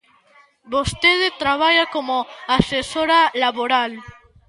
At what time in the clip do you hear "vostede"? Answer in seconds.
0.73-1.27